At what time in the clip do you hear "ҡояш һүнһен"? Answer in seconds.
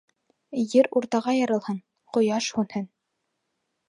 2.17-2.89